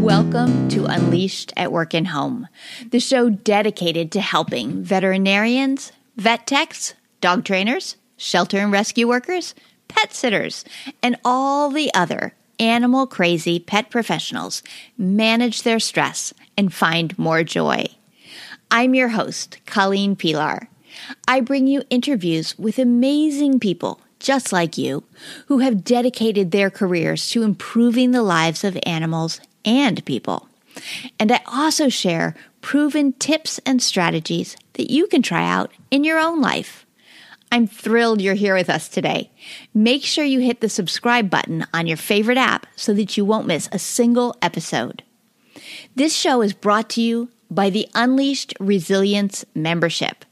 [0.00, 2.48] Welcome to Unleashed at Work and Home,
[2.90, 9.54] the show dedicated to helping veterinarians, vet techs, dog trainers, shelter and rescue workers,
[9.88, 10.64] pet sitters,
[11.02, 14.62] and all the other animal crazy pet professionals
[14.96, 17.84] manage their stress and find more joy.
[18.70, 20.68] I'm your host, Colleen Pelar.
[21.28, 25.04] I bring you interviews with amazing people just like you
[25.48, 30.48] who have dedicated their careers to improving the lives of animals and people.
[31.18, 36.18] And I also share proven tips and strategies that you can try out in your
[36.18, 36.86] own life.
[37.52, 39.30] I'm thrilled you're here with us today.
[39.74, 43.46] Make sure you hit the subscribe button on your favorite app so that you won't
[43.46, 45.02] miss a single episode.
[45.96, 50.24] This show is brought to you by the Unleashed Resilience membership.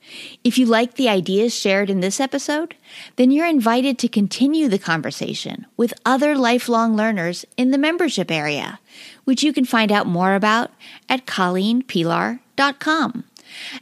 [0.45, 2.77] If you like the ideas shared in this episode,
[3.17, 8.79] then you're invited to continue the conversation with other lifelong learners in the membership area,
[9.25, 10.71] which you can find out more about
[11.09, 13.25] at ColleenPelar.com.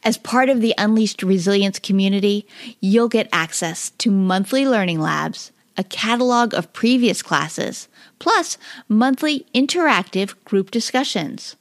[0.03, 2.47] As part of the Unleashed Resilience community,
[2.81, 8.56] you'll get access to monthly learning labs, a catalog of previous classes, plus
[8.89, 11.56] monthly interactive group discussions.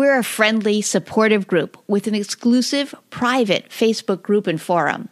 [0.00, 5.10] We're a friendly, supportive group with an exclusive private Facebook group and forum.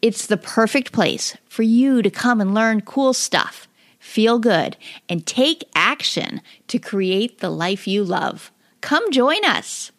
[0.00, 5.26] It's the perfect place for you to come and learn cool stuff, feel good, and
[5.26, 8.50] take action to create the life you love.
[8.80, 9.92] Come join us.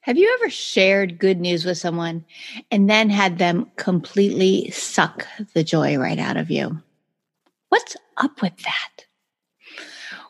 [0.00, 2.24] Have you ever shared good news with someone
[2.72, 6.82] and then had them completely suck the joy right out of you?
[7.68, 9.05] What's up with that?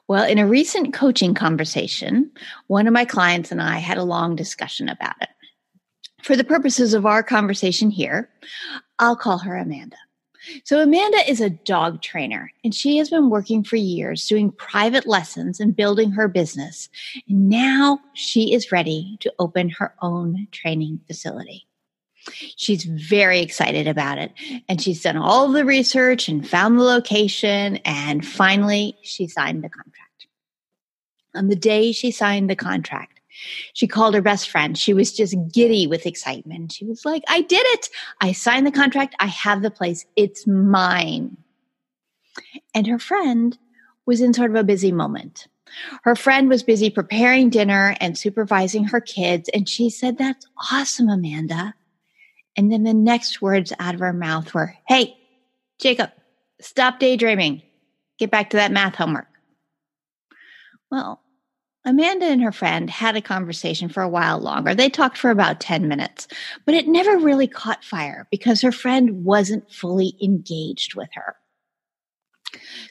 [0.08, 2.30] Well, in a recent coaching conversation,
[2.68, 5.28] one of my clients and I had a long discussion about it.
[6.22, 8.30] For the purposes of our conversation here,
[8.98, 9.96] I'll call her Amanda.
[10.62, 15.04] So, Amanda is a dog trainer, and she has been working for years doing private
[15.04, 16.88] lessons and building her business.
[17.28, 21.66] And now she is ready to open her own training facility.
[22.56, 24.32] She's very excited about it.
[24.68, 27.76] And she's done all the research and found the location.
[27.84, 30.26] And finally, she signed the contract.
[31.34, 33.20] On the day she signed the contract,
[33.74, 34.76] she called her best friend.
[34.76, 36.72] She was just giddy with excitement.
[36.72, 37.88] She was like, I did it.
[38.20, 39.14] I signed the contract.
[39.20, 40.06] I have the place.
[40.16, 41.36] It's mine.
[42.74, 43.56] And her friend
[44.06, 45.48] was in sort of a busy moment.
[46.04, 49.50] Her friend was busy preparing dinner and supervising her kids.
[49.52, 51.74] And she said, That's awesome, Amanda.
[52.56, 55.16] And then the next words out of her mouth were, Hey,
[55.78, 56.10] Jacob,
[56.60, 57.62] stop daydreaming.
[58.18, 59.28] Get back to that math homework.
[60.90, 61.20] Well,
[61.84, 64.74] Amanda and her friend had a conversation for a while longer.
[64.74, 66.26] They talked for about 10 minutes,
[66.64, 71.36] but it never really caught fire because her friend wasn't fully engaged with her.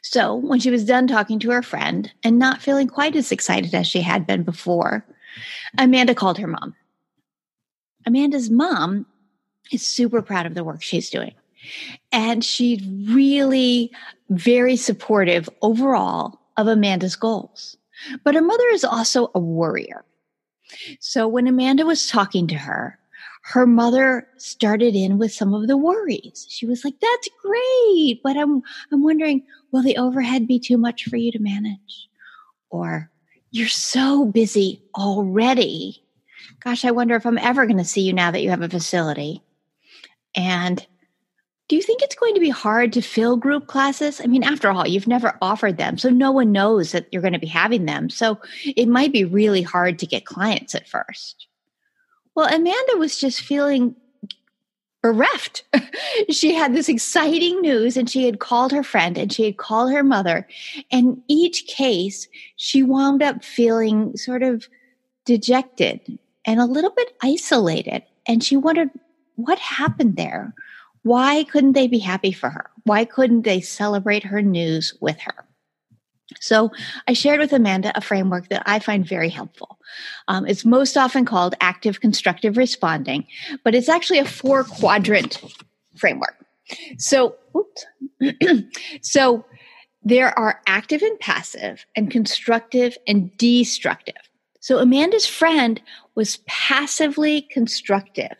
[0.01, 3.73] So, when she was done talking to her friend and not feeling quite as excited
[3.73, 5.05] as she had been before,
[5.77, 6.75] Amanda called her mom.
[8.05, 9.07] Amanda's mom
[9.71, 11.33] is super proud of the work she's doing.
[12.11, 13.91] And she's really
[14.29, 17.77] very supportive overall of Amanda's goals.
[18.23, 20.05] But her mother is also a worrier.
[20.99, 22.99] So when Amanda was talking to her,
[23.43, 26.47] her mother started in with some of the worries.
[26.49, 31.05] She was like, that's great, but I'm, I'm wondering, will the overhead be too much
[31.05, 32.09] for you to manage?
[32.71, 33.11] Or
[33.51, 36.03] you're so busy already.
[36.59, 38.69] Gosh, I wonder if I'm ever going to see you now that you have a
[38.69, 39.43] facility.
[40.35, 40.85] And
[41.67, 44.21] do you think it's going to be hard to fill group classes?
[44.21, 47.33] I mean, after all, you've never offered them, so no one knows that you're going
[47.33, 48.09] to be having them.
[48.09, 51.47] So it might be really hard to get clients at first.
[52.35, 53.95] Well, Amanda was just feeling
[55.01, 55.63] bereft.
[56.29, 59.91] she had this exciting news and she had called her friend and she had called
[59.91, 60.47] her mother.
[60.91, 64.67] And each case, she wound up feeling sort of
[65.25, 68.03] dejected and a little bit isolated.
[68.27, 68.89] And she wondered
[69.35, 70.53] what happened there?
[71.03, 72.69] Why couldn't they be happy for her?
[72.83, 75.45] Why couldn't they celebrate her news with her?
[76.39, 76.71] So
[77.07, 79.77] I shared with Amanda a framework that I find very helpful.
[80.27, 83.27] Um, it's most often called active constructive responding,
[83.63, 85.41] but it's actually a four quadrant
[85.95, 86.35] framework.
[86.97, 87.35] So,
[89.01, 89.45] so
[90.03, 94.24] there are active and passive and constructive and destructive.
[94.65, 95.79] So Amanda's friend
[96.15, 98.35] was passively constructive.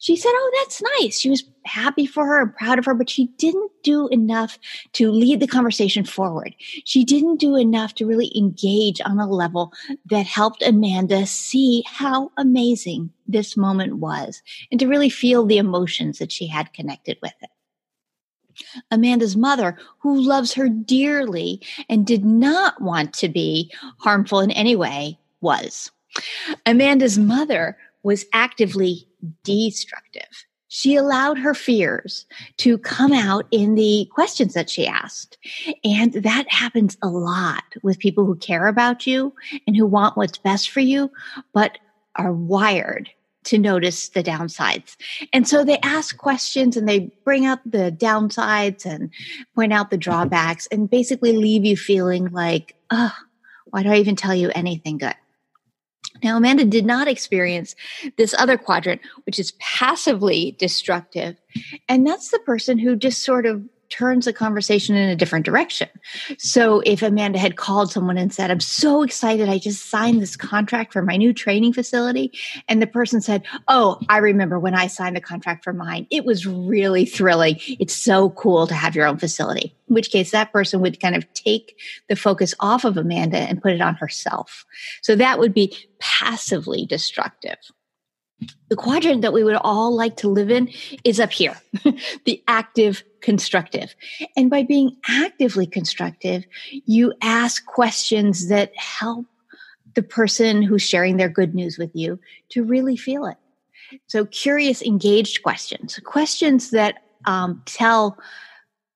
[0.00, 1.20] She said, Oh, that's nice.
[1.20, 4.58] She was happy for her and proud of her, but she didn't do enough
[4.94, 6.56] to lead the conversation forward.
[6.58, 9.72] She didn't do enough to really engage on a level
[10.06, 14.42] that helped Amanda see how amazing this moment was
[14.72, 18.74] and to really feel the emotions that she had connected with it.
[18.90, 24.74] Amanda's mother, who loves her dearly and did not want to be harmful in any
[24.74, 25.90] way, was.
[26.66, 29.06] Amanda's mother was actively
[29.44, 30.46] destructive.
[30.72, 32.26] She allowed her fears
[32.58, 35.36] to come out in the questions that she asked.
[35.82, 39.34] And that happens a lot with people who care about you
[39.66, 41.10] and who want what's best for you,
[41.52, 41.78] but
[42.14, 43.10] are wired
[43.44, 44.96] to notice the downsides.
[45.32, 49.10] And so they ask questions and they bring up the downsides and
[49.56, 53.14] point out the drawbacks and basically leave you feeling like, oh,
[53.66, 55.14] why do I even tell you anything good?
[56.22, 57.74] Now, Amanda did not experience
[58.16, 61.36] this other quadrant, which is passively destructive.
[61.88, 65.88] And that's the person who just sort of turns the conversation in a different direction.
[66.38, 70.36] So if Amanda had called someone and said, I'm so excited, I just signed this
[70.36, 72.32] contract for my new training facility.
[72.68, 76.06] And the person said, Oh, I remember when I signed the contract for mine.
[76.10, 77.56] It was really thrilling.
[77.66, 79.74] It's so cool to have your own facility.
[79.88, 81.78] In which case that person would kind of take
[82.08, 84.64] the focus off of Amanda and put it on herself.
[85.02, 87.58] So that would be passively destructive.
[88.68, 90.70] The quadrant that we would all like to live in
[91.04, 91.60] is up here,
[92.24, 93.94] the active constructive.
[94.36, 99.26] And by being actively constructive, you ask questions that help
[99.94, 102.18] the person who's sharing their good news with you
[102.50, 103.36] to really feel it.
[104.06, 108.16] So, curious, engaged questions, questions that um, tell,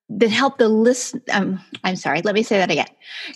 [0.08, 1.20] that help the listen.
[1.32, 2.86] Um, I'm sorry, let me say that again.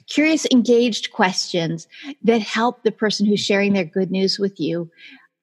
[0.09, 1.89] Curious, engaged questions
[2.23, 4.89] that help the person who's sharing their good news with you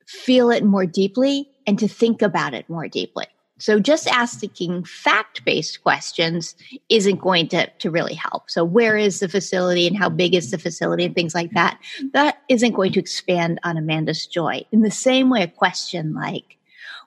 [0.06, 3.26] feel it more deeply and to think about it more deeply.
[3.58, 6.56] So just asking fact based questions
[6.90, 8.50] isn't going to, to really help.
[8.50, 11.80] So where is the facility and how big is the facility and things like that?
[12.12, 14.66] That isn't going to expand on Amanda's joy.
[14.74, 16.58] In the same way, a question like,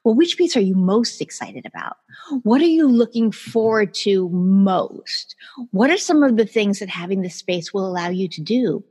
[0.04, 1.98] well, which piece are you most excited about?
[2.42, 5.36] What are you looking forward to most?
[5.70, 8.84] What are some of the things that having this space will allow you to do?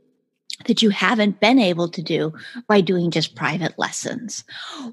[0.65, 2.33] That you haven't been able to do
[2.67, 4.43] by doing just private lessons?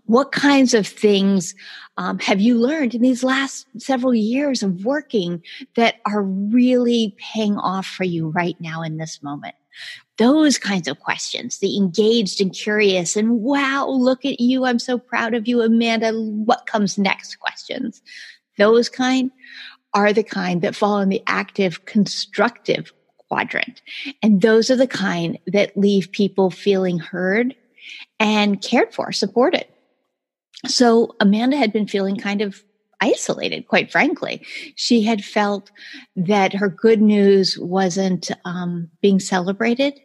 [0.04, 1.54] What kinds of things
[1.96, 5.42] um, have you learned in these last several years of working
[5.76, 9.54] that are really paying off for you right now in this moment?
[10.18, 14.64] Those kinds of questions, the engaged and curious, and wow, look at you.
[14.64, 16.12] I'm so proud of you, Amanda.
[16.12, 18.00] What comes next questions?
[18.56, 19.32] Those kind
[19.94, 22.92] are the kind that fall in the active, constructive
[23.34, 23.82] quadrant.
[24.22, 27.56] And those are the kind that leave people feeling heard
[28.20, 29.66] and cared for, supported.
[30.68, 32.62] So Amanda had been feeling kind of
[33.00, 34.46] isolated, quite frankly.
[34.76, 35.72] She had felt
[36.14, 40.00] that her good news wasn't um, being celebrated,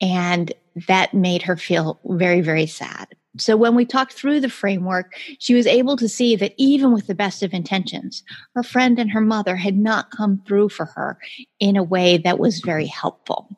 [0.00, 0.52] and
[0.86, 3.08] that made her feel very, very sad.
[3.38, 7.06] So when we talked through the framework, she was able to see that even with
[7.06, 8.24] the best of intentions,
[8.54, 11.16] her friend and her mother had not come through for her
[11.60, 13.48] in a way that was very helpful.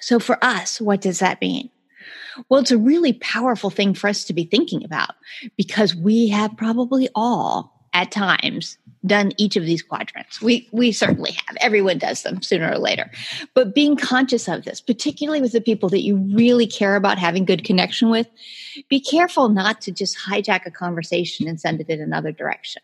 [0.00, 1.70] So for us, what does that mean?
[2.48, 5.14] Well, it's a really powerful thing for us to be thinking about
[5.56, 8.76] because we have probably all at times
[9.06, 10.42] done each of these quadrants.
[10.42, 11.56] We we certainly have.
[11.60, 13.10] Everyone does them sooner or later.
[13.54, 17.46] But being conscious of this, particularly with the people that you really care about having
[17.46, 18.28] good connection with,
[18.90, 22.82] be careful not to just hijack a conversation and send it in another direction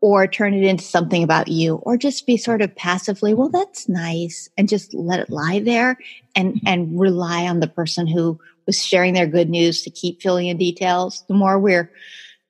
[0.00, 3.88] or turn it into something about you or just be sort of passively, well that's
[3.88, 5.96] nice and just let it lie there
[6.34, 10.48] and and rely on the person who was sharing their good news to keep filling
[10.48, 11.24] in details.
[11.28, 11.92] The more we're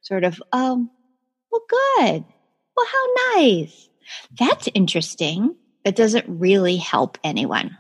[0.01, 0.91] sort of um
[1.51, 2.25] well, good.
[2.77, 3.89] Well, how nice.
[4.39, 5.55] That's interesting.
[5.85, 7.77] That doesn't really help anyone.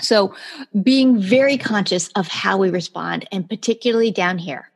[0.00, 0.34] So,
[0.82, 4.70] being very conscious of how we respond, and particularly down here,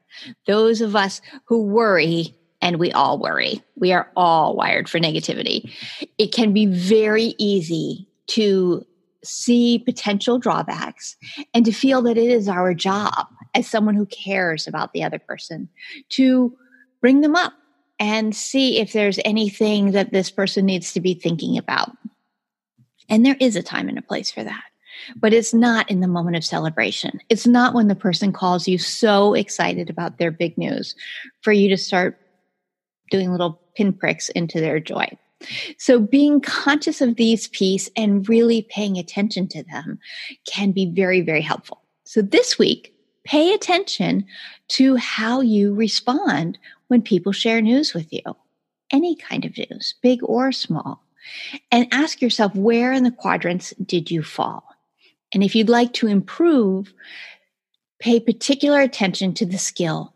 [0.46, 5.72] those of us who worry, and we all worry, we are all wired for negativity.
[6.18, 8.84] It can be very easy to
[9.24, 11.16] see potential drawbacks
[11.54, 15.18] and to feel that it is our job as someone who cares about the other
[15.18, 15.68] person
[16.10, 16.56] to
[17.00, 17.52] bring them up
[17.98, 21.92] and see if there's anything that this person needs to be thinking about.
[23.08, 24.62] And there is a time and a place for that.
[25.14, 27.20] But it's not in the moment of celebration.
[27.28, 30.94] It's not when the person calls you so excited about their big news
[31.42, 32.18] for you to start
[33.10, 35.06] doing little pinpricks into their joy.
[35.78, 39.98] So being conscious of these pieces and really paying attention to them
[40.46, 41.82] can be very, very helpful.
[42.04, 42.95] So this week,
[43.26, 44.24] pay attention
[44.68, 48.22] to how you respond when people share news with you,
[48.90, 51.02] any kind of news, big or small.
[51.70, 54.64] And ask yourself, where in the quadrants did you fall?
[55.34, 56.94] And if you'd like to improve,
[57.98, 60.14] pay particular attention to the skill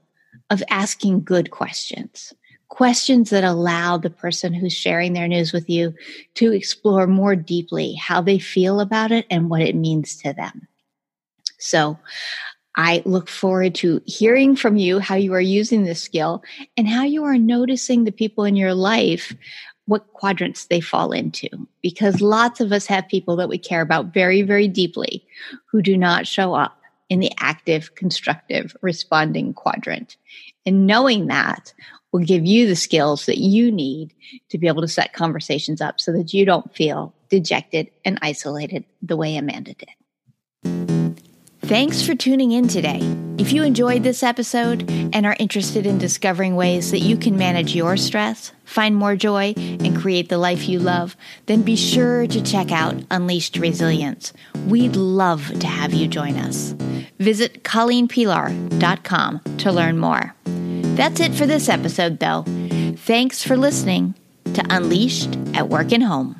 [0.48, 2.32] of asking good questions.
[2.70, 5.92] questions that allow the person who's sharing their news with you
[6.34, 10.66] to explore more deeply how they feel about it and what it means to them.
[11.58, 11.98] So
[12.76, 16.42] I look forward to hearing from you how you are using this skill
[16.76, 19.34] and how you are noticing the people in your life
[19.86, 21.48] what quadrants they fall into
[21.82, 25.26] because lots of us have people that we care about very very deeply
[25.66, 30.16] who do not show up in the active constructive responding quadrant
[30.64, 31.74] and knowing that
[32.12, 34.14] will give you the skills that you need
[34.48, 38.84] to be able to set conversations up so that you don't feel dejected and isolated
[39.02, 39.88] the way Amanda did.
[41.70, 42.98] Thanks for tuning in today.
[43.38, 47.76] If you enjoyed this episode and are interested in discovering ways that you can manage
[47.76, 52.42] your stress, find more joy, and create the life you love, then be sure to
[52.42, 54.32] check out Unleashed Resilience.
[54.66, 56.74] We'd love to have you join us.
[57.20, 60.34] Visit ColleenPelar.com to learn more.
[60.96, 62.42] That's it for this episode, though.
[62.96, 64.16] Thanks for listening
[64.54, 66.39] to Unleashed at Work and Home.